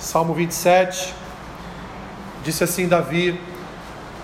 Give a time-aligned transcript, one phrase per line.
[0.00, 1.14] Salmo 27,
[2.42, 3.38] disse assim Davi: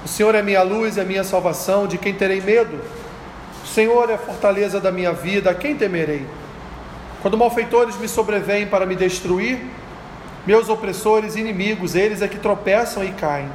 [0.02, 2.80] O Senhor é minha luz e a minha salvação, de quem terei medo?
[3.62, 6.26] O Senhor é a fortaleza da minha vida, a quem temerei?
[7.20, 9.66] Quando malfeitores me sobrevêm para me destruir,
[10.46, 13.50] meus opressores e inimigos, eles é que tropeçam e caem.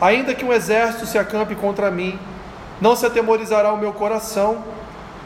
[0.00, 2.16] Ainda que um exército se acampe contra mim,
[2.80, 4.62] não se atemorizará o meu coração,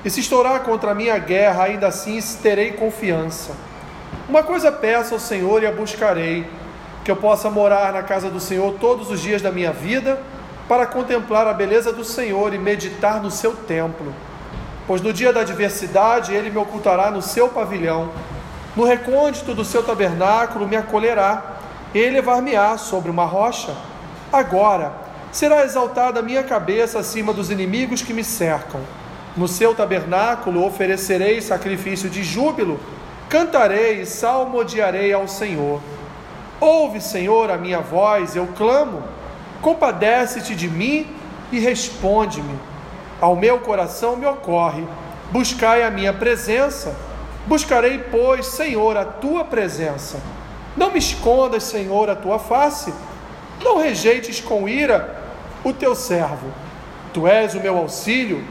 [0.03, 3.68] e se estourar contra mim a guerra, ainda assim terei confiança.
[4.29, 6.47] Uma coisa peço ao Senhor e a buscarei,
[7.05, 10.21] que eu possa morar na casa do Senhor todos os dias da minha vida,
[10.69, 14.13] para contemplar a beleza do Senhor e meditar no seu templo.
[14.87, 18.11] Pois no dia da adversidade ele me ocultará no seu pavilhão,
[18.77, 21.57] no recôndito do seu tabernáculo me acolherá,
[21.95, 23.75] ele levar-me-á sobre uma rocha.
[24.33, 24.93] Agora
[25.33, 28.81] será exaltada a minha cabeça acima dos inimigos que me cercam.
[29.37, 32.79] No seu tabernáculo oferecerei sacrifício de júbilo
[33.29, 35.81] Cantarei e salmodiarei ao Senhor.
[36.59, 39.03] Ouve, Senhor, a minha voz, eu clamo.
[39.61, 41.07] Compadece-te de mim
[41.53, 42.59] e responde-me.
[43.21, 44.83] Ao meu coração me ocorre.
[45.31, 46.97] Buscai a minha presença.
[47.47, 50.19] Buscarei, pois, Senhor, a tua presença.
[50.75, 52.93] Não me escondas, Senhor, a tua face.
[53.63, 55.23] Não rejeites com ira
[55.63, 56.49] o teu servo.
[57.13, 58.43] Tu és o meu auxílio.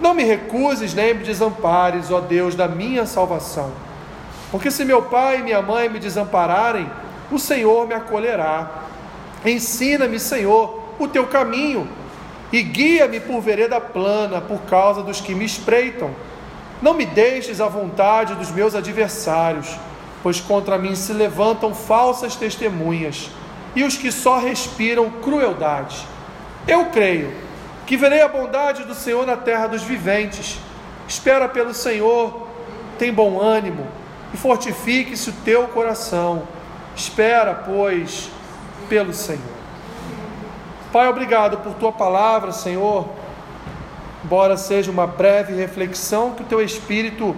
[0.00, 3.70] Não me recuses nem me desampares, ó Deus da minha salvação.
[4.52, 6.88] Porque se meu pai e minha mãe me desampararem,
[7.30, 8.82] o Senhor me acolherá.
[9.46, 11.88] Ensina-me, Senhor, o teu caminho
[12.52, 16.10] e guia-me por vereda plana por causa dos que me espreitam.
[16.82, 19.74] Não me deixes à vontade dos meus adversários,
[20.22, 23.30] pois contra mim se levantam falsas testemunhas
[23.74, 26.06] e os que só respiram crueldade.
[26.68, 27.32] Eu creio
[27.86, 30.58] que verei a bondade do Senhor na terra dos viventes.
[31.08, 32.46] Espera pelo Senhor,
[32.98, 34.01] tem bom ânimo
[34.32, 36.42] e fortifique-se o teu coração.
[36.94, 38.30] Espera, pois,
[38.88, 39.40] pelo Senhor.
[40.92, 43.08] Pai, obrigado por tua palavra, Senhor.
[44.24, 47.34] Embora seja uma breve reflexão, que o teu Espírito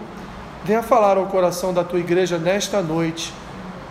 [0.64, 3.32] venha falar ao coração da tua igreja nesta noite,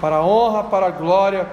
[0.01, 1.47] para a honra, para a glória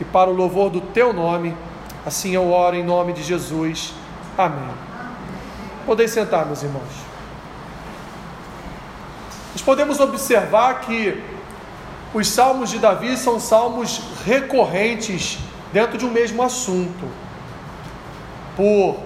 [0.00, 1.56] e para o louvor do teu nome.
[2.04, 3.94] Assim eu oro em nome de Jesus.
[4.36, 4.74] Amém.
[5.86, 7.03] Podem sentar, meus irmãos
[9.54, 11.22] nós podemos observar que
[12.12, 15.38] os salmos de Davi são salmos recorrentes
[15.72, 17.08] dentro de um mesmo assunto.
[18.56, 18.96] Por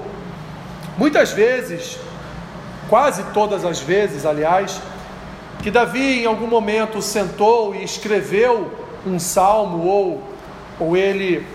[0.97, 1.99] muitas vezes,
[2.89, 4.81] quase todas as vezes, aliás,
[5.63, 8.73] que Davi em algum momento sentou e escreveu
[9.07, 10.23] um salmo ou,
[10.81, 11.47] ou ele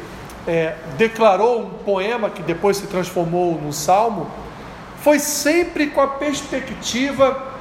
[0.47, 4.29] é, declarou um poema que depois se transformou num salmo,
[5.01, 7.52] foi sempre com a perspectiva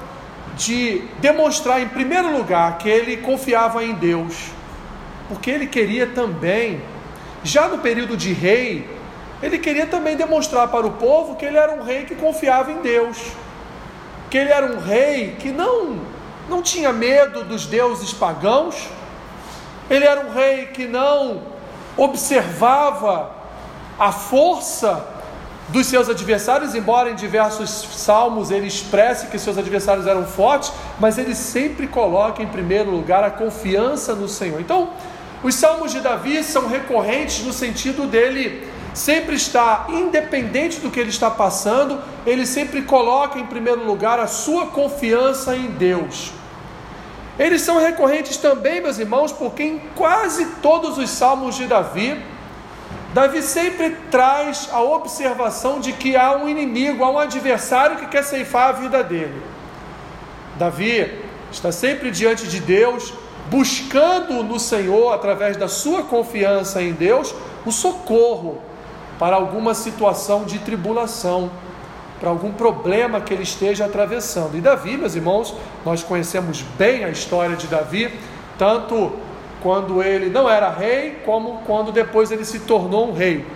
[0.56, 4.50] de demonstrar, em primeiro lugar, que ele confiava em Deus,
[5.28, 6.82] porque ele queria também,
[7.42, 8.88] já no período de rei,
[9.42, 12.80] ele queria também demonstrar para o povo que ele era um rei que confiava em
[12.80, 13.18] Deus,
[14.30, 16.00] que ele era um rei que não,
[16.48, 18.88] não tinha medo dos deuses pagãos,
[19.90, 21.42] ele era um rei que não
[21.96, 23.34] observava
[23.98, 25.11] a força
[25.68, 31.18] dos seus adversários, embora em diversos salmos ele expresse que seus adversários eram fortes, mas
[31.18, 34.60] ele sempre coloca em primeiro lugar a confiança no Senhor.
[34.60, 34.90] Então,
[35.42, 41.08] os salmos de Davi são recorrentes no sentido dele sempre estar independente do que ele
[41.08, 46.32] está passando, ele sempre coloca em primeiro lugar a sua confiança em Deus.
[47.38, 52.22] Eles são recorrentes também, meus irmãos, porque em quase todos os salmos de Davi,
[53.12, 58.24] Davi sempre traz a observação de que há um inimigo, há um adversário que quer
[58.24, 59.42] ceifar a vida dele.
[60.58, 61.20] Davi
[61.50, 63.12] está sempre diante de Deus,
[63.50, 67.34] buscando no Senhor, através da sua confiança em Deus,
[67.66, 68.62] o socorro
[69.18, 71.50] para alguma situação de tribulação,
[72.18, 74.56] para algum problema que ele esteja atravessando.
[74.56, 78.18] E Davi, meus irmãos, nós conhecemos bem a história de Davi,
[78.56, 79.12] tanto
[79.62, 83.46] quando ele não era rei, como quando depois ele se tornou um rei.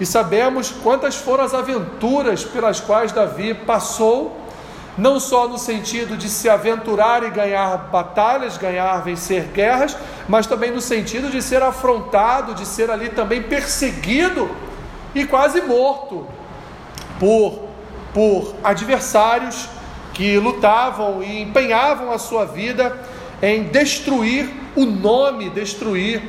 [0.00, 4.36] E sabemos quantas foram as aventuras pelas quais Davi passou,
[4.96, 9.96] não só no sentido de se aventurar e ganhar batalhas, ganhar, vencer guerras,
[10.28, 14.50] mas também no sentido de ser afrontado, de ser ali também perseguido
[15.14, 16.26] e quase morto
[17.18, 17.68] por,
[18.12, 19.68] por adversários
[20.12, 22.98] que lutavam e empenhavam a sua vida
[23.42, 26.22] em destruir o nome destruir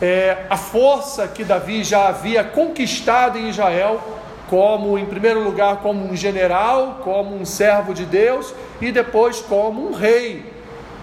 [0.00, 4.00] é, a força que Davi já havia conquistado em Israel,
[4.48, 9.88] como, em primeiro lugar, como um general, como um servo de Deus e depois como
[9.88, 10.44] um rei.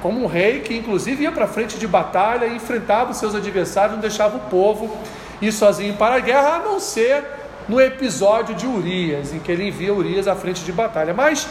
[0.01, 3.93] como um rei que inclusive ia para frente de batalha e enfrentava os seus adversários,
[3.93, 4.95] não deixava o povo
[5.41, 7.23] ir sozinho para a guerra, a não ser
[7.67, 11.13] no episódio de Urias, em que ele envia Urias à frente de batalha.
[11.13, 11.47] Mas,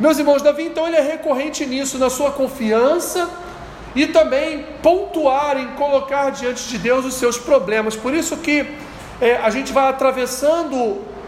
[0.00, 3.28] meus irmãos, Davi então ele é recorrente nisso, na sua confiança
[3.94, 7.96] e também pontuar em colocar diante de Deus os seus problemas.
[7.96, 8.66] Por isso que
[9.20, 10.74] é, a gente vai atravessando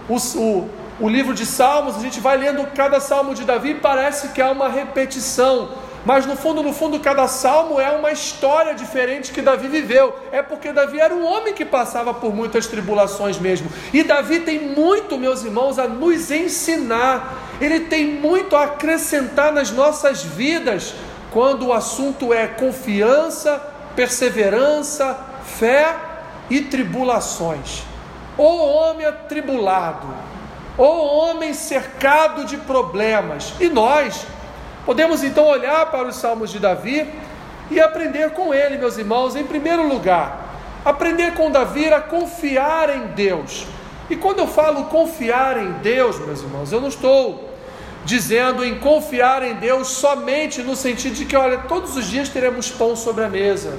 [0.09, 0.71] o, o,
[1.01, 4.51] o livro de Salmos, a gente vai lendo cada salmo de Davi, parece que há
[4.51, 5.71] uma repetição
[6.05, 10.15] mas no fundo, no fundo, cada salmo é uma história diferente que Davi viveu.
[10.33, 13.71] É porque Davi era um homem que passava por muitas tribulações mesmo.
[13.93, 17.37] E Davi tem muito, meus irmãos, a nos ensinar.
[17.61, 20.95] Ele tem muito a acrescentar nas nossas vidas
[21.31, 23.61] quando o assunto é confiança,
[23.95, 25.95] perseverança, fé
[26.49, 27.83] e tribulações.
[28.39, 30.07] O homem atribulado,
[30.79, 33.53] o homem cercado de problemas.
[33.61, 34.27] E nós,
[34.85, 37.07] Podemos então olhar para os Salmos de Davi
[37.71, 40.49] e aprender com ele, meus irmãos, em primeiro lugar,
[40.85, 43.67] aprender com Davi a confiar em Deus.
[44.09, 47.49] E quando eu falo confiar em Deus, meus irmãos, eu não estou
[48.05, 52.71] dizendo em confiar em Deus somente no sentido de que, olha, todos os dias teremos
[52.71, 53.79] pão sobre a mesa,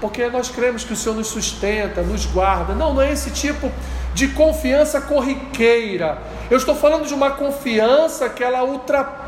[0.00, 2.74] porque nós cremos que o Senhor nos sustenta, nos guarda.
[2.74, 3.70] Não, não é esse tipo
[4.12, 6.18] de confiança corriqueira.
[6.50, 9.21] Eu estou falando de uma confiança que ela ultrapassa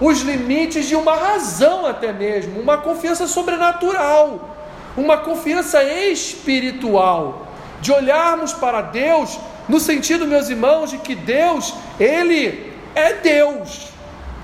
[0.00, 4.56] os limites de uma razão, até mesmo, uma confiança sobrenatural,
[4.96, 7.46] uma confiança espiritual,
[7.80, 9.38] de olharmos para Deus
[9.68, 13.88] no sentido, meus irmãos, de que Deus, Ele é Deus.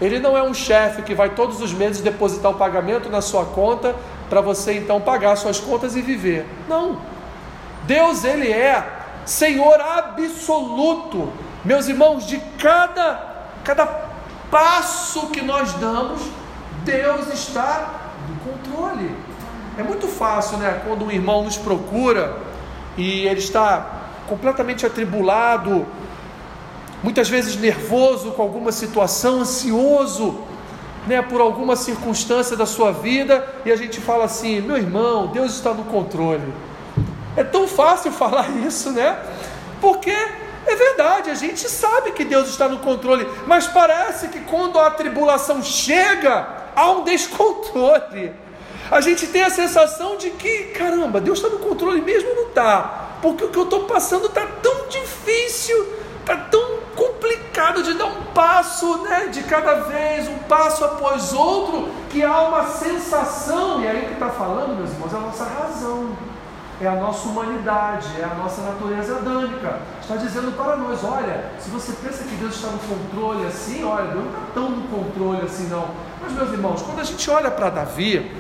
[0.01, 3.45] Ele não é um chefe que vai todos os meses depositar o pagamento na sua
[3.45, 3.95] conta
[4.31, 6.47] para você então pagar suas contas e viver.
[6.69, 6.99] Não.
[7.85, 8.83] Deus, Ele é
[9.27, 11.31] Senhor absoluto.
[11.65, 14.10] Meus irmãos, de cada, cada
[14.51, 16.21] passo que nós damos,
[16.85, 19.15] Deus está no controle.
[19.79, 20.83] É muito fácil, né?
[20.87, 22.37] Quando um irmão nos procura
[22.97, 23.87] e ele está
[24.29, 25.87] completamente atribulado,
[27.03, 30.41] muitas vezes nervoso com alguma situação, ansioso,
[31.07, 35.55] né, por alguma circunstância da sua vida, e a gente fala assim: meu irmão, Deus
[35.55, 36.53] está no controle.
[37.37, 39.19] É tão fácil falar isso, né?
[39.81, 40.15] Porque
[40.67, 44.91] é verdade, a gente sabe que Deus está no controle, mas parece que quando a
[44.91, 46.47] tribulação chega,
[46.77, 48.35] há um descontrole.
[48.91, 53.19] A gente tem a sensação de que, caramba, Deus está no controle mesmo não está?
[53.23, 58.25] Porque o que eu estou passando está tão difícil, está tão complicado de dar um
[58.35, 64.07] passo né, de cada vez, um passo após outro, que há uma sensação, e aí
[64.07, 66.17] que está falando, meus irmãos, é a nossa razão
[66.81, 69.17] é a nossa humanidade, é a nossa natureza
[70.01, 74.07] Está dizendo para nós: olha, se você pensa que Deus está no controle assim, olha,
[74.07, 75.89] Deus não está tão no controle assim, não.
[76.21, 78.31] Mas, meus irmãos, quando a gente olha para Davi,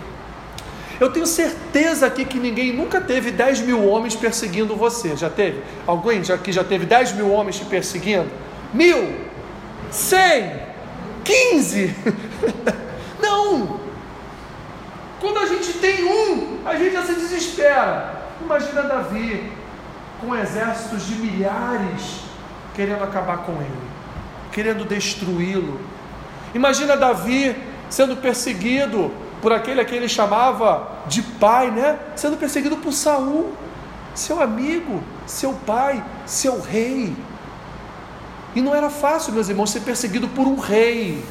[0.99, 5.17] eu tenho certeza aqui que ninguém nunca teve 10 mil homens perseguindo você.
[5.17, 5.63] Já teve?
[5.87, 8.31] Alguém aqui já teve 10 mil homens te perseguindo?
[8.73, 9.31] Mil?
[9.91, 10.53] Cem?
[11.25, 11.95] Quinze?
[13.21, 13.81] não!
[15.21, 18.21] Quando a gente tem um, a gente já se desespera.
[18.43, 19.60] Imagina Davi
[20.21, 22.21] com exércitos de milhares
[22.75, 23.91] querendo acabar com ele,
[24.53, 25.81] querendo destruí-lo.
[26.55, 27.57] Imagina Davi
[27.89, 29.11] sendo perseguido
[29.43, 31.99] por aquele a quem ele chamava de pai, né?
[32.15, 33.53] Sendo perseguido por Saul,
[34.15, 37.15] seu amigo, seu pai, seu rei.
[38.55, 41.25] E não era fácil, meus irmãos, ser perseguido por um rei.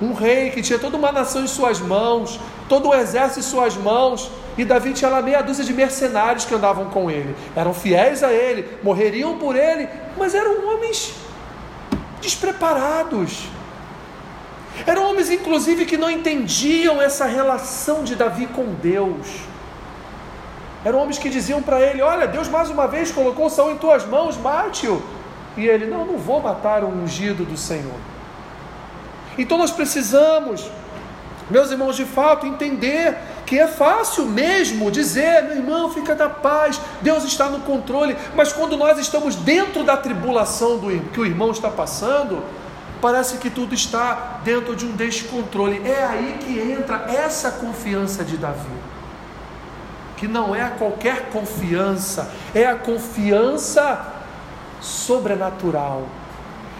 [0.00, 3.76] Um rei que tinha toda uma nação em suas mãos, todo o exército em suas
[3.76, 8.22] mãos, e Davi tinha lá meia dúzia de mercenários que andavam com ele, eram fiéis
[8.22, 11.14] a ele, morreriam por ele, mas eram homens
[12.20, 13.48] despreparados.
[14.86, 19.28] Eram homens, inclusive, que não entendiam essa relação de Davi com Deus.
[20.84, 24.04] Eram homens que diziam para ele: Olha, Deus mais uma vez colocou Saul em tuas
[24.04, 25.00] mãos, mate-o.
[25.56, 27.98] E ele: Não, não vou matar o ungido do Senhor.
[29.38, 30.68] Então nós precisamos
[31.50, 36.80] meus irmãos, de fato, entender que é fácil mesmo dizer, meu irmão, fica da paz,
[37.02, 41.50] Deus está no controle, mas quando nós estamos dentro da tribulação do que o irmão
[41.50, 42.42] está passando,
[43.00, 45.82] parece que tudo está dentro de um descontrole.
[45.84, 48.94] É aí que entra essa confiança de Davi.
[50.16, 54.14] Que não é qualquer confiança, é a confiança
[54.80, 56.06] sobrenatural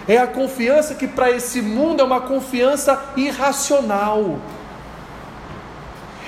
[0.06, 4.38] é a confiança que para esse mundo é uma confiança irracional.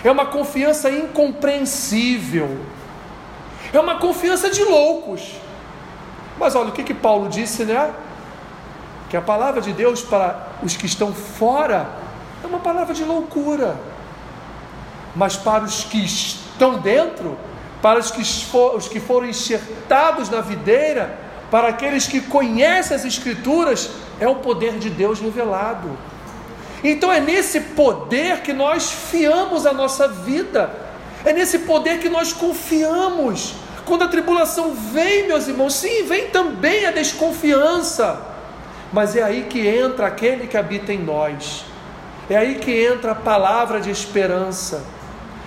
[0.03, 2.59] É uma confiança incompreensível.
[3.73, 5.33] É uma confiança de loucos.
[6.39, 7.93] Mas olha o que, que Paulo disse, né?
[9.11, 11.87] Que a palavra de Deus para os que estão fora
[12.43, 13.77] é uma palavra de loucura.
[15.15, 17.39] Mas para os que estão dentro,
[17.83, 23.05] para os que, for, os que foram enxertados na videira, para aqueles que conhecem as
[23.05, 25.97] Escrituras, é o poder de Deus revelado.
[26.83, 30.75] Então é nesse poder que nós fiamos a nossa vida,
[31.25, 33.55] é nesse poder que nós confiamos.
[33.85, 38.21] Quando a tribulação vem, meus irmãos, sim, vem também a desconfiança,
[38.93, 41.65] mas é aí que entra aquele que habita em nós,
[42.29, 44.83] é aí que entra a palavra de esperança.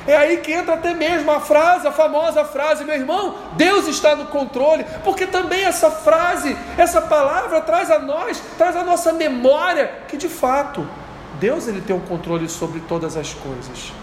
[0.10, 4.16] É aí que entra até mesmo a frase, a famosa frase, meu irmão, Deus está
[4.16, 9.92] no controle, porque também essa frase, essa palavra traz a nós, traz a nossa memória
[10.08, 10.84] que de fato
[11.40, 13.94] Deus ele tem o controle sobre todas as coisas.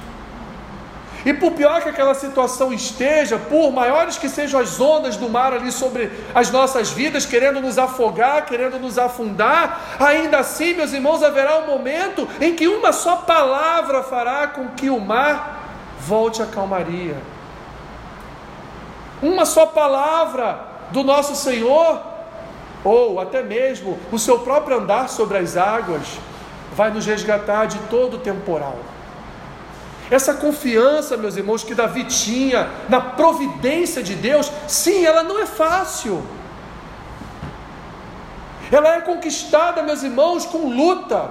[1.25, 5.52] E por pior que aquela situação esteja, por maiores que sejam as ondas do mar
[5.52, 11.25] ali sobre as nossas vidas, querendo nos afogar, querendo nos afundar, ainda assim, meus irmãos,
[11.25, 15.55] haverá um momento em que uma só palavra fará com que o mar
[16.06, 17.16] volte à calmaria.
[19.20, 20.60] Uma só palavra
[20.92, 22.00] do nosso Senhor,
[22.84, 26.02] ou até mesmo o seu próprio andar sobre as águas,
[26.72, 28.78] vai nos resgatar de todo o temporal.
[30.08, 35.46] Essa confiança, meus irmãos, que Davi tinha na providência de Deus, sim, ela não é
[35.46, 36.22] fácil.
[38.70, 41.30] Ela é conquistada, meus irmãos, com luta.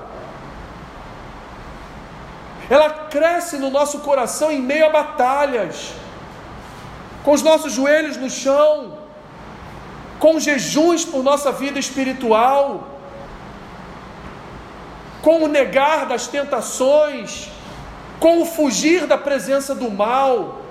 [2.69, 5.93] Ela cresce no nosso coração em meio a batalhas,
[7.24, 8.98] com os nossos joelhos no chão,
[10.19, 12.95] com jejuns por nossa vida espiritual
[15.25, 17.50] com o negar das tentações,
[18.19, 20.62] com o fugir da presença do mal.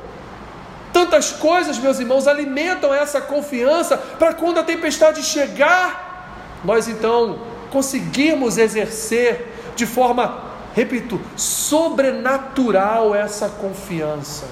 [0.92, 7.40] Tantas coisas, meus irmãos, alimentam essa confiança para quando a tempestade chegar, nós então
[7.72, 10.40] conseguirmos exercer de forma,
[10.74, 14.46] repito, sobrenatural essa confiança.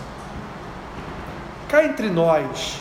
[1.69, 2.79] Cá entre nós,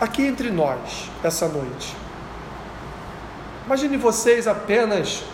[0.00, 1.96] aqui entre nós, essa noite.
[3.66, 5.24] Imagine vocês apenas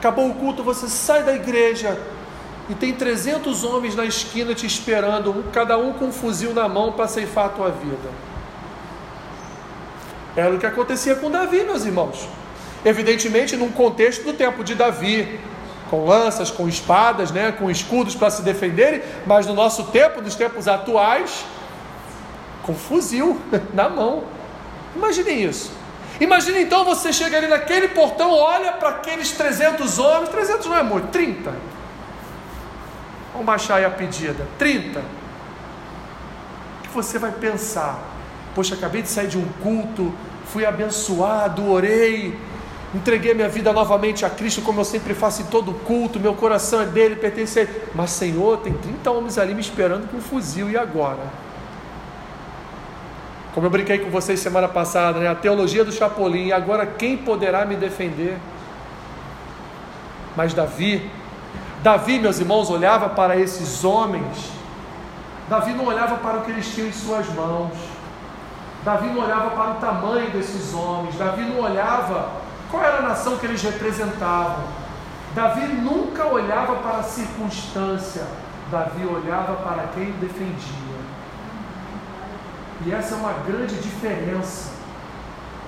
[0.00, 2.00] Acabou o culto, você sai da igreja
[2.70, 6.92] e tem 300 homens na esquina te esperando, cada um com um fuzil na mão
[6.92, 8.08] para ceifar a tua vida.
[10.34, 12.26] Era o que acontecia com Davi, meus irmãos.
[12.84, 15.38] Evidentemente, num contexto do tempo de Davi,
[15.90, 20.34] com lanças, com espadas, né, com escudos para se defenderem, mas no nosso tempo, nos
[20.34, 21.44] tempos atuais,
[22.62, 23.40] com fuzil
[23.74, 24.24] na mão.
[24.94, 25.72] Imaginem isso.
[26.20, 30.82] Imagina então você chega ali naquele portão, olha para aqueles 300 homens, 300 não é
[30.82, 31.52] muito, 30.
[33.32, 35.00] Vamos baixar aí a pedida, 30.
[35.00, 37.98] O que você vai pensar?
[38.54, 40.12] Poxa, acabei de sair de um culto,
[40.46, 42.38] fui abençoado, orei,
[42.94, 46.80] entreguei minha vida novamente a Cristo, como eu sempre faço em todo culto, meu coração
[46.80, 47.82] é dele, pertence a ele.
[47.94, 51.20] Mas, Senhor, tem 30 homens ali me esperando com um fuzil, e agora?
[53.54, 55.28] Como eu brinquei com vocês semana passada, né?
[55.28, 58.36] a teologia do Chapolin, e agora quem poderá me defender?
[60.36, 61.10] Mas Davi,
[61.82, 64.50] Davi, meus irmãos, olhava para esses homens,
[65.48, 67.72] Davi não olhava para o que eles tinham em suas mãos,
[68.84, 72.39] Davi não olhava para o tamanho desses homens, Davi não olhava
[72.70, 74.64] qual era a nação que eles representavam,
[75.34, 78.22] Davi nunca olhava para a circunstância,
[78.70, 80.90] Davi olhava para quem defendia.
[82.86, 84.70] E essa é uma grande diferença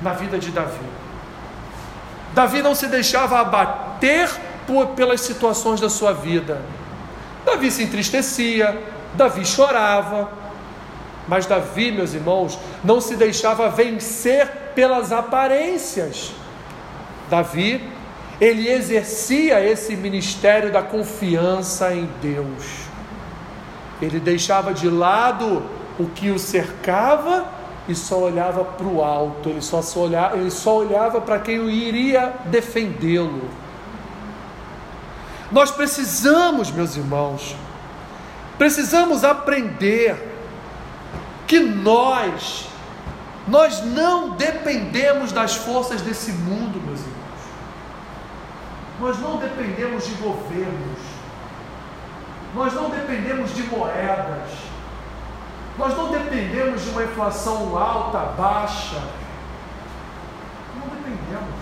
[0.00, 0.86] na vida de Davi.
[2.34, 4.28] Davi não se deixava abater
[4.66, 6.60] por, pelas situações da sua vida.
[7.44, 8.82] Davi se entristecia,
[9.14, 10.30] Davi chorava,
[11.28, 16.32] mas Davi, meus irmãos, não se deixava vencer pelas aparências.
[17.32, 17.82] Davi,
[18.38, 22.82] ele exercia esse ministério da confiança em Deus.
[24.02, 25.62] Ele deixava de lado
[25.98, 27.46] o que o cercava
[27.88, 31.68] e só olhava para o alto, ele só, só olhava, ele só olhava para quem
[31.70, 33.48] iria defendê-lo.
[35.50, 37.56] Nós precisamos, meus irmãos,
[38.58, 40.16] precisamos aprender
[41.46, 42.66] que nós,
[43.48, 46.71] nós não dependemos das forças desse mundo.
[49.02, 50.98] Nós não dependemos de governos.
[52.54, 54.48] Nós não dependemos de moedas.
[55.76, 59.02] Nós não dependemos de uma inflação alta, baixa.
[60.76, 61.60] Não dependemos.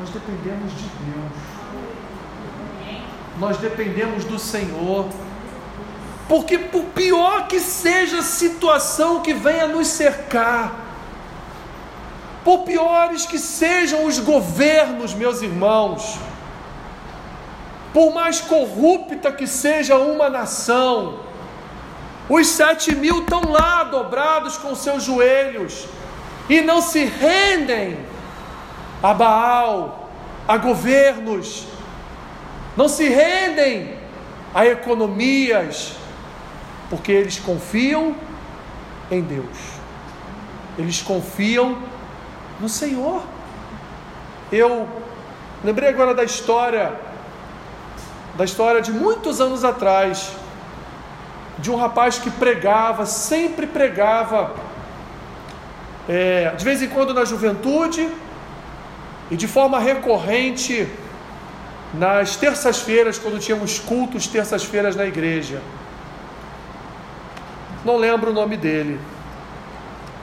[0.00, 1.32] Nós dependemos de Deus.
[3.38, 5.10] Nós dependemos do Senhor.
[6.26, 10.74] Porque, por pior que seja a situação que venha nos cercar,
[12.42, 16.18] por piores que sejam os governos, meus irmãos,
[17.96, 21.20] por mais corrupta que seja uma nação,
[22.28, 25.86] os sete mil estão lá dobrados com seus joelhos
[26.46, 27.98] e não se rendem
[29.02, 30.10] a Baal,
[30.46, 31.66] a governos,
[32.76, 33.96] não se rendem
[34.54, 35.94] a economias,
[36.90, 38.14] porque eles confiam
[39.10, 39.56] em Deus,
[40.76, 41.78] eles confiam
[42.60, 43.22] no Senhor.
[44.52, 44.86] Eu
[45.64, 47.05] lembrei agora da história,
[48.36, 50.30] da história de muitos anos atrás,
[51.58, 54.54] de um rapaz que pregava, sempre pregava,
[56.08, 58.08] é, de vez em quando na juventude
[59.30, 60.86] e de forma recorrente
[61.94, 65.60] nas terças-feiras, quando tínhamos cultos terças-feiras na igreja.
[67.84, 69.00] Não lembro o nome dele.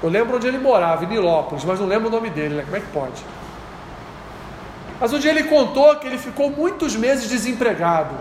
[0.01, 2.63] Eu lembro onde ele morava, em Nilópolis, mas não lembro o nome dele, né?
[2.63, 3.23] Como é que pode?
[4.99, 8.15] Mas um dia ele contou que ele ficou muitos meses desempregado.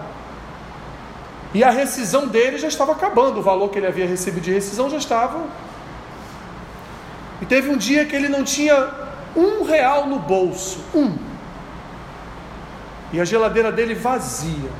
[1.54, 4.88] E a rescisão dele já estava acabando, o valor que ele havia recebido de rescisão
[4.88, 5.44] já estava.
[7.40, 8.88] E teve um dia que ele não tinha
[9.36, 11.16] um real no bolso, um.
[13.12, 14.70] E a geladeira dele vazia.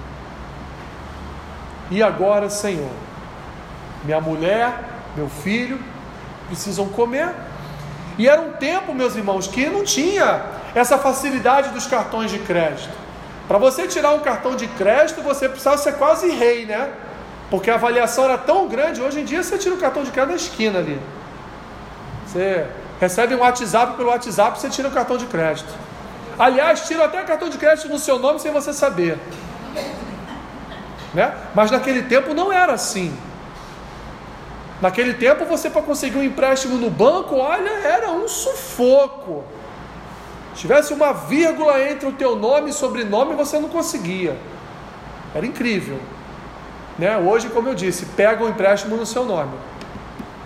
[1.91, 2.91] E agora, Senhor,
[4.05, 4.73] minha mulher,
[5.15, 5.79] meu filho
[6.47, 7.35] precisam comer.
[8.17, 10.43] E era um tempo, meus irmãos, que não tinha
[10.75, 12.95] essa facilidade dos cartões de crédito.
[13.47, 16.91] Para você tirar um cartão de crédito, você precisava ser quase rei, né?
[17.51, 19.03] Porque a avaliação era tão grande.
[19.03, 20.99] Hoje em dia, você tira o cartão de crédito na esquina ali.
[22.27, 22.67] Você
[22.99, 25.73] recebe um WhatsApp pelo WhatsApp, você tira o cartão de crédito.
[26.39, 29.19] Aliás, tira até cartão de crédito no seu nome sem você saber.
[31.13, 31.35] Né?
[31.55, 33.15] Mas naquele tempo não era assim.
[34.81, 39.45] Naquele tempo, você para conseguir um empréstimo no banco, olha, era um sufoco.
[40.55, 44.37] Se tivesse uma vírgula entre o teu nome e sobrenome, você não conseguia.
[45.35, 45.99] Era incrível.
[46.99, 47.17] Né?
[47.17, 49.53] Hoje, como eu disse, pegam o empréstimo no seu nome.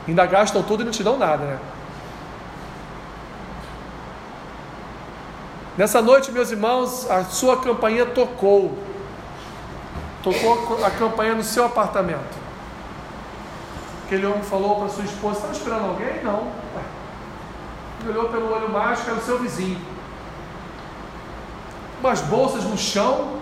[0.06, 1.58] Ainda gastam tudo e não te dão nada, né?
[5.76, 8.78] Nessa noite, meus irmãos, a sua campainha tocou.
[10.23, 12.47] Tocou a campainha no seu apartamento.
[14.06, 16.23] Aquele homem falou para sua esposa: Estava esperando alguém?
[16.23, 16.50] Não.
[18.00, 19.96] Ele olhou pelo olho mágico, era o seu vizinho.
[22.00, 23.39] Umas bolsas no chão.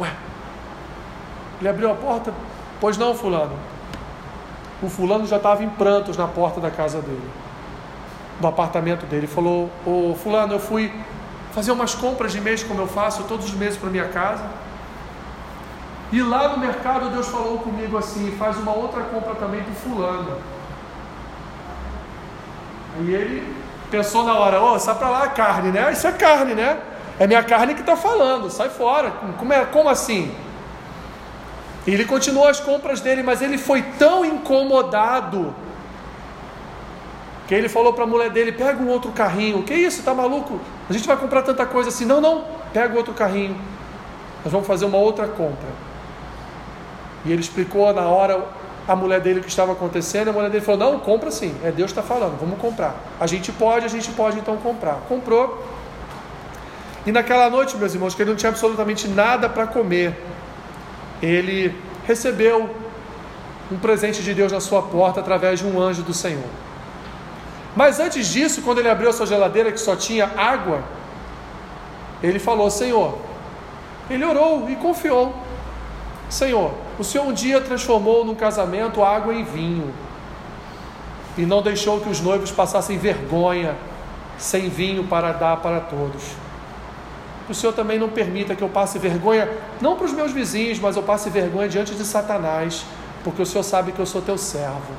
[0.00, 0.10] Ué.
[1.60, 2.32] Ele abriu a porta.
[2.80, 3.56] Pois não, Fulano.
[4.82, 7.30] O Fulano já estava em prantos na porta da casa dele,
[8.40, 9.22] do apartamento dele.
[9.22, 10.92] Ele falou: Ô Fulano, eu fui
[11.52, 14.44] fazer umas compras de mês, como eu faço todos os meses para minha casa.
[16.12, 20.38] E lá no mercado Deus falou comigo assim: faz uma outra compra também do fulano.
[23.00, 23.56] E ele
[23.90, 25.90] pensou na hora: ô, oh, sai para lá a carne, né?
[25.92, 26.78] Isso é carne, né?
[27.18, 29.10] É minha carne que está falando, sai fora.
[29.38, 30.32] Como, é, como assim?
[31.86, 35.54] E ele continuou as compras dele, mas ele foi tão incomodado
[37.48, 39.62] que ele falou para a mulher dele: pega um outro carrinho.
[39.62, 40.60] Que isso, tá maluco?
[40.88, 42.04] A gente vai comprar tanta coisa assim.
[42.04, 43.58] Não, não, pega outro carrinho.
[44.44, 45.68] Nós vamos fazer uma outra compra.
[47.24, 48.46] E ele explicou na hora
[48.86, 50.28] a mulher dele o que estava acontecendo.
[50.28, 52.94] A mulher dele falou: Não, compra sim, é Deus está falando, vamos comprar.
[53.18, 55.00] A gente pode, a gente pode então comprar.
[55.08, 55.77] Comprou.
[57.08, 60.14] E naquela noite, meus irmãos, que ele não tinha absolutamente nada para comer,
[61.22, 61.74] ele
[62.06, 62.68] recebeu
[63.72, 66.50] um presente de Deus na sua porta através de um anjo do Senhor.
[67.74, 70.82] Mas antes disso, quando ele abriu a sua geladeira que só tinha água,
[72.22, 73.16] ele falou: Senhor,
[74.10, 75.34] ele orou e confiou.
[76.28, 79.94] Senhor, o Senhor um dia transformou num casamento água em vinho
[81.38, 83.74] e não deixou que os noivos passassem vergonha
[84.36, 86.47] sem vinho para dar para todos.
[87.48, 89.48] O Senhor também não permita que eu passe vergonha,
[89.80, 92.84] não para os meus vizinhos, mas eu passe vergonha diante de Satanás,
[93.24, 94.92] porque o Senhor sabe que eu sou teu servo.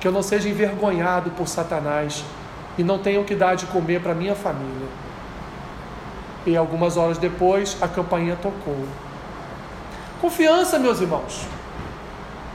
[0.00, 2.24] Que eu não seja envergonhado por Satanás
[2.76, 4.88] e não tenha o que dar de comer para minha família.
[6.44, 8.86] E algumas horas depois, a campainha tocou.
[10.20, 11.46] Confiança, meus irmãos.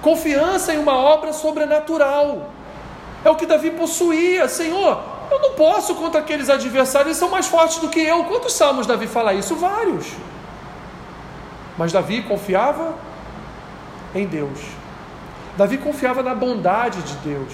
[0.02, 2.50] Confiança em uma obra sobrenatural.
[3.24, 4.47] É o que Davi possuía.
[4.47, 8.24] Senhor, eu não posso contra aqueles adversários, eles são mais fortes do que eu.
[8.26, 9.56] Quantos salmos Davi fala isso?
[9.56, 10.08] Vários.
[11.78, 12.96] Mas Davi confiava
[14.13, 14.60] em Deus.
[15.56, 17.54] Davi confiava na bondade de Deus.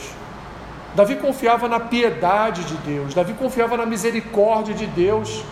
[0.96, 3.14] Davi confiava na piedade de Deus.
[3.14, 5.44] Davi confiava na misericórdia de Deus.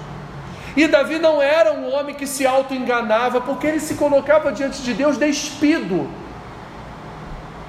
[0.75, 4.93] E Davi não era um homem que se auto-enganava, porque ele se colocava diante de
[4.93, 6.09] Deus despido.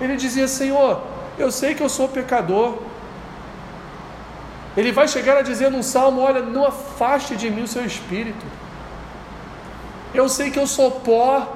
[0.00, 1.02] Ele dizia: Senhor,
[1.38, 2.78] eu sei que eu sou pecador.
[4.76, 8.44] Ele vai chegar a dizer num salmo: Olha, não afaste de mim o seu espírito.
[10.12, 11.54] Eu sei que eu sou pó.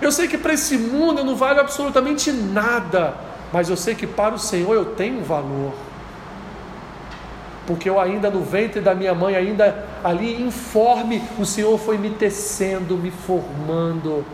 [0.00, 3.14] Eu sei que para esse mundo eu não valho absolutamente nada.
[3.52, 5.72] Mas eu sei que para o Senhor eu tenho valor.
[7.66, 12.10] Porque eu ainda no ventre da minha mãe, ainda ali informe, o Senhor foi me
[12.10, 14.24] tecendo, me formando.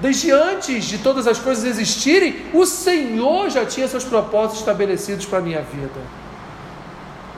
[0.00, 5.40] Desde antes de todas as coisas existirem, o Senhor já tinha seus propósitos estabelecidos para
[5.40, 6.00] a minha vida.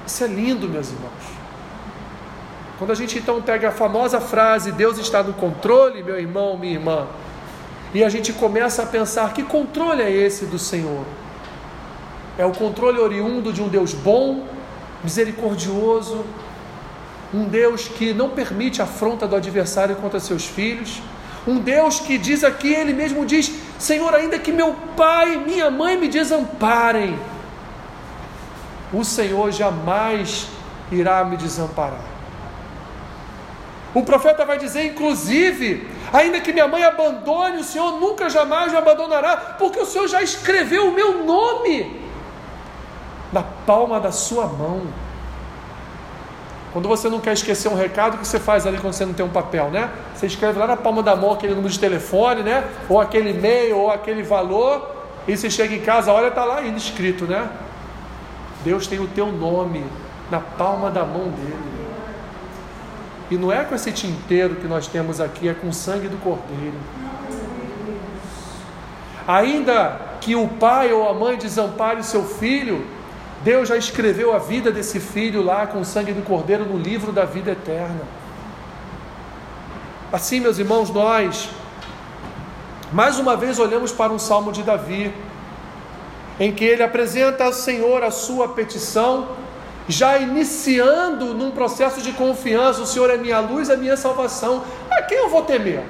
[0.06, 1.42] Isso é lindo, meus irmãos.
[2.78, 6.72] Quando a gente então pega a famosa frase Deus está no controle, meu irmão, minha
[6.72, 7.06] irmã,
[7.94, 11.04] e a gente começa a pensar que controle é esse do Senhor?
[12.38, 14.46] É o controle oriundo de um Deus bom,
[15.04, 16.24] misericordioso,
[17.34, 21.02] um Deus que não permite a afronta do adversário contra seus filhos,
[21.46, 25.70] um Deus que diz aqui, ele mesmo diz: Senhor, ainda que meu pai e minha
[25.70, 27.18] mãe me desamparem,
[28.92, 30.46] o Senhor jamais
[30.90, 32.12] irá me desamparar.
[33.94, 38.78] O profeta vai dizer, inclusive, ainda que minha mãe abandone, o Senhor nunca jamais me
[38.78, 42.00] abandonará, porque o Senhor já escreveu o meu nome
[43.32, 44.82] na palma da sua mão.
[46.72, 49.12] Quando você não quer esquecer um recado, o que você faz ali quando você não
[49.12, 49.90] tem um papel, né?
[50.14, 52.64] Você escreve lá na palma da mão aquele número de telefone, né?
[52.88, 54.90] Ou aquele e-mail, ou aquele valor,
[55.28, 57.48] e você chega em casa, olha, está lá ainda escrito, né?
[58.64, 59.84] Deus tem o teu nome
[60.30, 61.72] na palma da mão dele.
[63.30, 66.16] E não é com esse tinteiro que nós temos aqui, é com o sangue do
[66.18, 66.76] Cordeiro.
[69.26, 72.84] Ainda que o pai ou a mãe desampare o seu filho,
[73.42, 77.12] Deus já escreveu a vida desse filho lá com o sangue do Cordeiro no livro
[77.12, 78.02] da vida eterna.
[80.12, 81.50] Assim, meus irmãos, nós
[82.92, 85.12] mais uma vez olhamos para um salmo de Davi,
[86.38, 89.28] em que ele apresenta ao Senhor a sua petição,
[89.88, 94.62] já iniciando num processo de confiança: o Senhor é minha luz, a minha salvação.
[94.90, 95.82] A quem eu vou temer?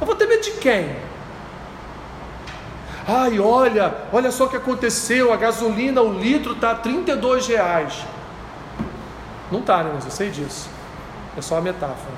[0.00, 0.96] Eu vou temer de quem?
[3.08, 8.04] Ai, olha, olha só o que aconteceu, a gasolina, o litro está a 32 reais.
[9.50, 9.92] Não está, né?
[9.94, 10.68] Mas eu sei disso.
[11.36, 12.14] É só uma metáfora.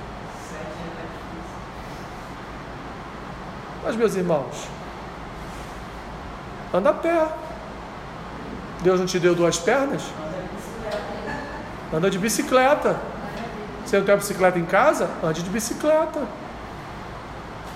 [3.85, 4.67] Mas, meus irmãos,
[6.73, 7.29] anda a pé.
[8.81, 10.03] Deus não te deu duas pernas?
[11.93, 12.99] Anda de bicicleta.
[13.85, 15.11] Você não tem uma bicicleta em casa?
[15.23, 16.21] Ande de bicicleta.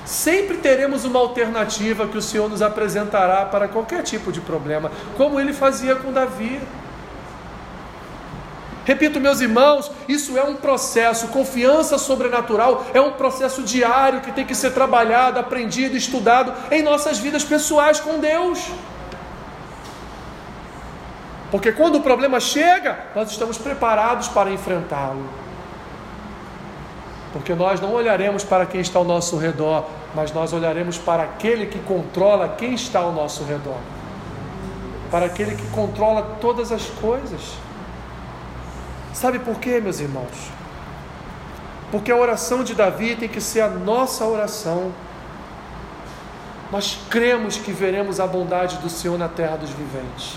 [0.04, 5.38] Sempre teremos uma alternativa que o Senhor nos apresentará para qualquer tipo de problema, como
[5.38, 6.60] ele fazia com Davi.
[8.84, 14.44] Repito, meus irmãos, isso é um processo, confiança sobrenatural é um processo diário que tem
[14.44, 18.58] que ser trabalhado, aprendido, estudado em nossas vidas pessoais com Deus.
[21.52, 25.41] Porque quando o problema chega, nós estamos preparados para enfrentá-lo.
[27.32, 31.66] Porque nós não olharemos para quem está ao nosso redor, mas nós olharemos para aquele
[31.66, 33.78] que controla quem está ao nosso redor.
[35.10, 37.40] Para aquele que controla todas as coisas.
[39.14, 40.50] Sabe por quê, meus irmãos?
[41.90, 44.92] Porque a oração de Davi tem que ser a nossa oração.
[46.70, 50.36] Nós cremos que veremos a bondade do Senhor na terra dos viventes.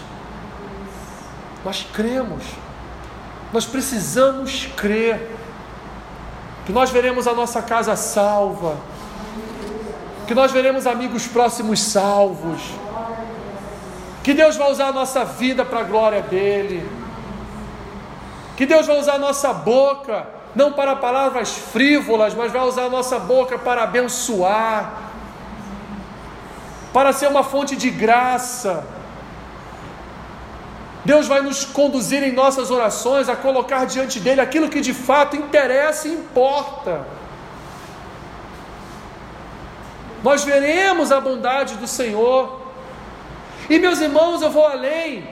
[1.63, 2.43] Nós cremos.
[3.53, 5.31] Nós precisamos crer
[6.65, 8.75] que nós veremos a nossa casa salva,
[10.27, 12.61] que nós veremos amigos próximos salvos,
[14.23, 16.89] que Deus vai usar a nossa vida para a glória dEle,
[18.57, 22.89] que Deus vai usar a nossa boca, não para palavras frívolas, mas vai usar a
[22.89, 24.93] nossa boca para abençoar,
[26.91, 28.83] para ser uma fonte de graça
[31.05, 35.35] Deus vai nos conduzir em nossas orações a colocar diante dele aquilo que de fato
[35.35, 37.05] interessa e importa.
[40.23, 42.59] Nós veremos a bondade do Senhor.
[43.69, 45.29] E meus irmãos, eu vou além.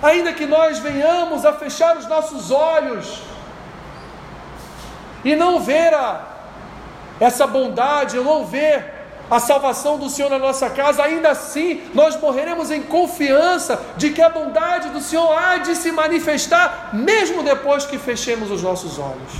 [0.00, 3.20] Ainda que nós venhamos a fechar os nossos olhos
[5.24, 6.24] e não ver a,
[7.18, 8.99] essa bondade, não ver
[9.30, 14.20] a salvação do Senhor na nossa casa, ainda assim nós morreremos em confiança de que
[14.20, 19.32] a bondade do Senhor há de se manifestar, mesmo depois que fechemos os nossos olhos.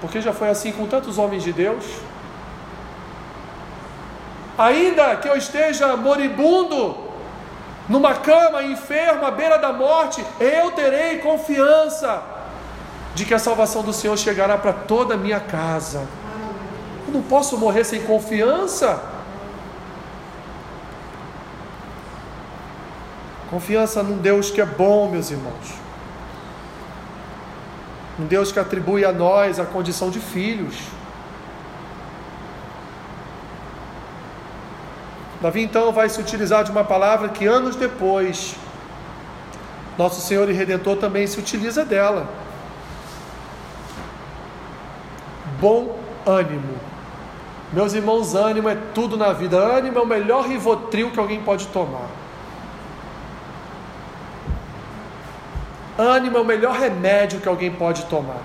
[0.00, 1.84] Porque já foi assim com tantos homens de Deus.
[4.58, 7.04] Ainda que eu esteja moribundo,
[7.88, 12.33] numa cama, enfermo, à beira da morte, eu terei confiança
[13.14, 16.06] de que a salvação do Senhor chegará para toda a minha casa.
[17.06, 19.02] Eu não posso morrer sem confiança.
[23.50, 25.74] Confiança num Deus que é bom, meus irmãos.
[28.18, 30.76] Um Deus que atribui a nós a condição de filhos.
[35.40, 38.56] Davi então vai se utilizar de uma palavra que anos depois,
[39.98, 42.43] nosso Senhor e Redentor também se utiliza dela.
[45.60, 46.76] Bom ânimo.
[47.72, 49.56] Meus irmãos, ânimo é tudo na vida.
[49.56, 52.08] Ânimo é o melhor rivotril que alguém pode tomar.
[55.98, 58.40] Ânimo é o melhor remédio que alguém pode tomar.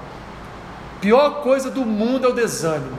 [1.01, 2.97] Pior coisa do mundo é o desânimo.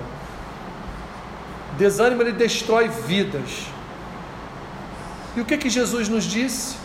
[1.77, 3.67] Desânimo ele destrói vidas.
[5.37, 6.77] E o que que Jesus nos disse?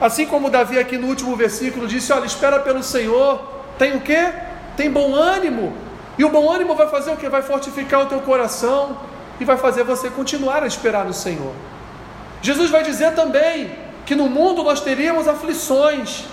[0.00, 3.42] Assim como Davi aqui no último versículo disse: Olha, espera pelo Senhor,
[3.78, 4.32] tem o que?
[4.76, 5.85] Tem bom ânimo.
[6.18, 7.28] E o bom ânimo vai fazer o que?
[7.28, 8.96] Vai fortificar o teu coração
[9.38, 11.52] e vai fazer você continuar a esperar no Senhor.
[12.40, 16.24] Jesus vai dizer também que no mundo nós teríamos aflições.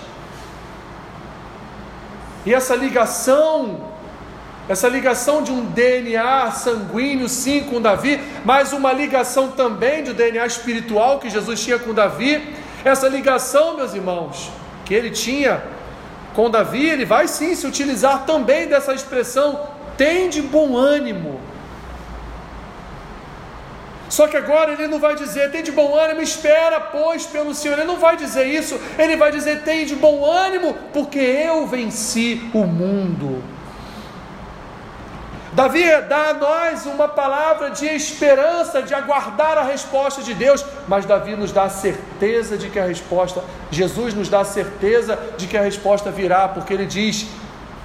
[2.46, 3.92] E essa ligação
[4.66, 10.46] essa ligação de um DNA sanguíneo, sim, com Davi, mas uma ligação também de DNA
[10.46, 12.54] espiritual que Jesus tinha com Davi.
[12.82, 14.50] Essa ligação, meus irmãos,
[14.86, 15.62] que ele tinha
[16.34, 19.60] com Davi, ele vai sim se utilizar também dessa expressão:
[19.96, 21.40] tem de bom ânimo.
[24.08, 27.76] Só que agora ele não vai dizer, tem de bom ânimo, espera, pois, pelo Senhor.
[27.76, 32.48] Ele não vai dizer isso, ele vai dizer, tem de bom ânimo, porque eu venci
[32.54, 33.42] o mundo.
[35.54, 41.06] Davi dá a nós uma palavra de esperança, de aguardar a resposta de Deus, mas
[41.06, 45.46] Davi nos dá a certeza de que a resposta, Jesus nos dá a certeza de
[45.46, 47.28] que a resposta virá, porque ele diz: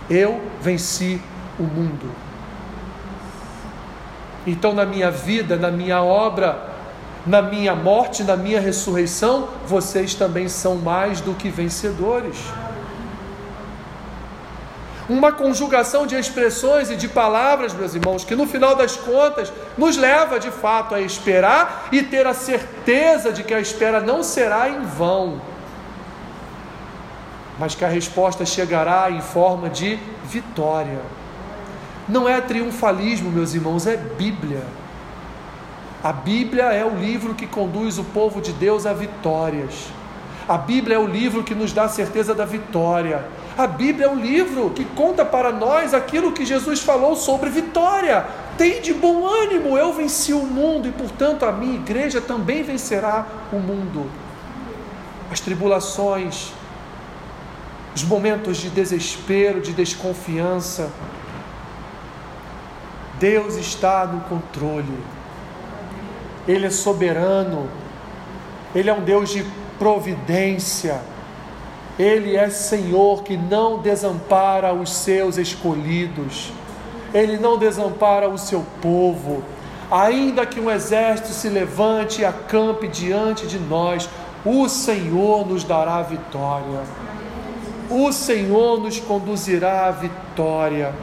[0.09, 1.21] Eu venci
[1.59, 2.11] o mundo.
[4.47, 6.69] Então, na minha vida, na minha obra,
[7.25, 12.37] na minha morte, na minha ressurreição, vocês também são mais do que vencedores
[15.09, 19.97] uma conjugação de expressões e de palavras, meus irmãos, que no final das contas nos
[19.97, 24.69] leva de fato a esperar e ter a certeza de que a espera não será
[24.69, 25.41] em vão,
[27.57, 30.99] mas que a resposta chegará em forma de vitória.
[32.09, 34.63] Não é triunfalismo, meus irmãos, é Bíblia.
[36.03, 39.89] A Bíblia é o livro que conduz o povo de Deus a vitórias.
[40.47, 43.23] A Bíblia é o livro que nos dá a certeza da vitória.
[43.55, 48.25] A Bíblia é um livro que conta para nós aquilo que Jesus falou sobre vitória.
[48.57, 53.27] Tem de bom ânimo, eu venci o mundo e, portanto, a minha igreja também vencerá
[53.53, 54.09] o mundo.
[55.31, 56.51] As tribulações,
[57.95, 60.89] os momentos de desespero, de desconfiança,
[63.19, 64.97] Deus está no controle.
[66.47, 67.69] Ele é soberano.
[68.73, 69.45] Ele é um Deus de
[69.77, 70.99] providência.
[71.99, 76.49] Ele é Senhor que não desampara os seus escolhidos,
[77.13, 79.43] Ele não desampara o seu povo.
[79.91, 84.07] Ainda que um exército se levante e acampe diante de nós,
[84.45, 86.83] o Senhor nos dará vitória.
[87.89, 90.93] O Senhor nos conduzirá à vitória.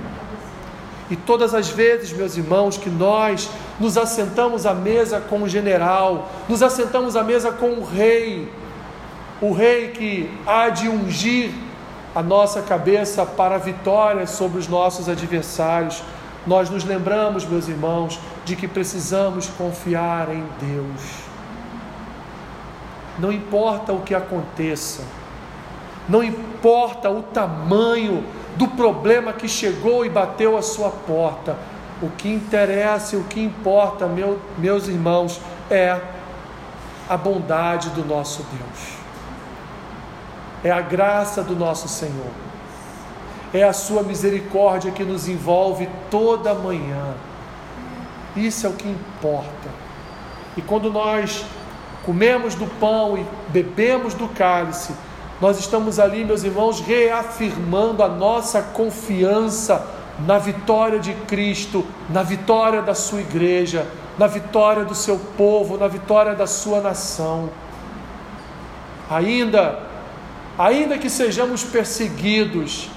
[1.10, 6.30] E todas as vezes, meus irmãos, que nós nos assentamos à mesa com o general,
[6.48, 8.50] nos assentamos à mesa com o rei,
[9.40, 11.52] o rei que há de ungir
[12.14, 16.02] a nossa cabeça para a vitória sobre os nossos adversários.
[16.46, 21.02] Nós nos lembramos, meus irmãos, de que precisamos confiar em Deus.
[23.18, 25.02] Não importa o que aconteça,
[26.08, 28.24] não importa o tamanho
[28.56, 31.56] do problema que chegou e bateu a sua porta,
[32.02, 35.40] o que interessa e o que importa, meu, meus irmãos,
[35.70, 36.00] é
[37.08, 39.06] a bondade do nosso Deus
[40.66, 42.32] é a graça do nosso Senhor,
[43.54, 47.14] é a Sua misericórdia que nos envolve toda manhã.
[48.34, 49.68] Isso é o que importa.
[50.56, 51.44] E quando nós
[52.04, 54.92] comemos do pão e bebemos do cálice,
[55.40, 59.86] nós estamos ali, meus irmãos, reafirmando a nossa confiança
[60.26, 63.86] na vitória de Cristo, na vitória da sua igreja,
[64.18, 67.50] na vitória do seu povo, na vitória da sua nação.
[69.10, 69.86] Ainda
[70.58, 72.88] ainda que sejamos perseguidos,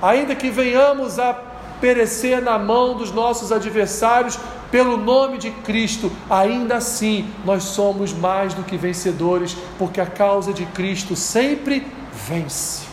[0.00, 1.32] ainda que venhamos a
[1.80, 4.38] perecer na mão dos nossos adversários
[4.72, 10.50] pelo nome de Cristo, ainda assim nós somos mais do que vencedores, porque a causa
[10.50, 12.86] de Cristo sempre vence,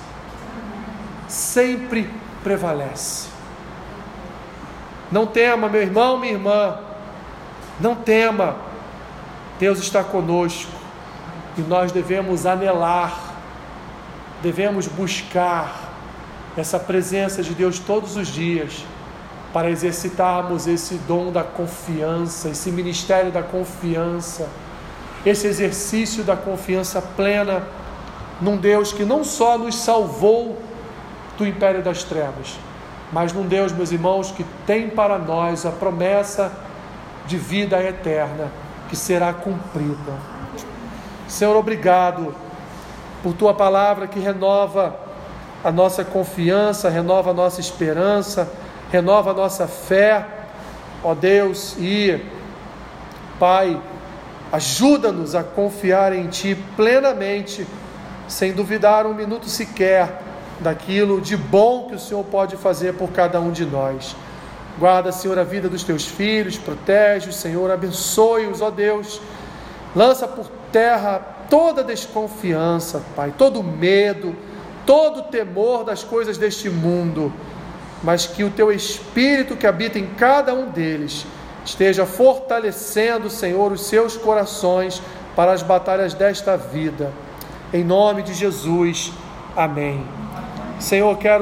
[1.26, 2.10] sempre
[2.44, 3.30] prevalece.
[5.10, 6.80] Não tema, meu irmão, minha irmã,
[7.80, 8.58] não tema,
[9.58, 10.72] Deus está conosco.
[11.58, 13.36] E nós devemos anelar,
[14.44, 15.90] devemos buscar
[16.58, 18.84] essa presença de Deus todos os dias
[19.54, 24.48] para exercitarmos esse dom da confiança, esse ministério da confiança,
[25.26, 27.64] esse exercício da confiança plena
[28.40, 30.58] num Deus que não só nos salvou
[31.38, 32.58] do império das trevas,
[33.12, 36.52] mas num Deus, meus irmãos, que tem para nós a promessa
[37.26, 38.52] de vida eterna
[38.88, 40.14] que será cumprida.
[41.28, 42.34] Senhor, obrigado
[43.22, 44.96] por tua palavra que renova
[45.64, 48.50] a nossa confiança, renova a nossa esperança,
[48.92, 50.26] renova a nossa fé,
[51.04, 52.20] ó Deus, e
[53.40, 53.82] Pai,
[54.52, 57.66] ajuda-nos a confiar em Ti plenamente,
[58.28, 60.22] sem duvidar um minuto sequer
[60.60, 64.16] daquilo de bom que o Senhor pode fazer por cada um de nós.
[64.78, 69.22] Guarda, Senhor, a vida dos teus filhos, protege, Senhor, abençoe-os, ó Deus.
[69.96, 74.36] Lança por terra toda desconfiança, Pai, todo medo,
[74.86, 77.34] todo temor das coisas deste mundo,
[78.04, 81.26] mas que o teu Espírito que habita em cada um deles
[81.66, 85.02] esteja fortalecendo, Senhor, os seus corações
[85.36, 87.12] para as batalhas desta vida.
[87.74, 89.12] Em nome de Jesus.
[89.56, 90.04] Amém.
[90.80, 91.38] Senhor, quero